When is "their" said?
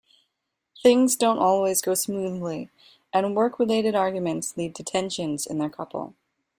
5.59-5.69